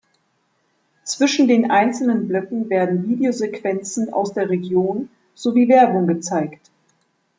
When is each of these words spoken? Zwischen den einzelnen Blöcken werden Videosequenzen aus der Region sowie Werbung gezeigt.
Zwischen 1.03 1.47
den 1.47 1.69
einzelnen 1.69 2.27
Blöcken 2.27 2.71
werden 2.71 3.07
Videosequenzen 3.07 4.11
aus 4.11 4.33
der 4.33 4.49
Region 4.49 5.11
sowie 5.35 5.69
Werbung 5.69 6.07
gezeigt. 6.07 6.71